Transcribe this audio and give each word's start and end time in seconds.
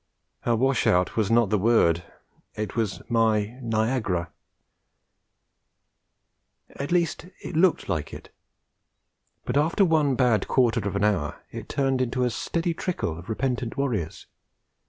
'A 0.47 0.55
wash 0.55 0.87
out' 0.87 1.15
was 1.15 1.29
not 1.29 1.51
the 1.51 1.59
word. 1.59 2.03
It 2.55 2.75
was 2.75 3.03
my 3.07 3.59
Niagara. 3.61 4.31
At 6.71 6.91
least 6.91 7.27
it 7.43 7.55
looked 7.55 7.87
like 7.87 8.11
it; 8.11 8.33
but 9.45 9.57
after 9.57 9.85
one 9.85 10.15
bad 10.15 10.47
quarter 10.47 10.79
of 10.79 10.95
an 10.95 11.03
hour 11.03 11.43
it 11.51 11.69
turned 11.69 12.01
into 12.01 12.23
a 12.23 12.31
steady 12.31 12.73
trickle 12.73 13.15
of 13.15 13.29
repentant 13.29 13.77
warriors. 13.77 14.25